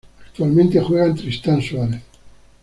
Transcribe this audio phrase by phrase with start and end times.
[0.29, 2.01] Actualmente juega en Tristan Suárez.